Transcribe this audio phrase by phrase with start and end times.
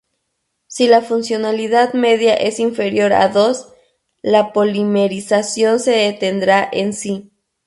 [0.65, 3.67] Si la funcionalidad media es inferior a dos,
[4.23, 7.31] la polimerización se detendrá en sí.